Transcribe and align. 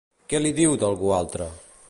Què 0.31 0.39
li 0.45 0.53
diu 0.61 0.73
d'algú 0.85 1.13
altre? 1.19 1.51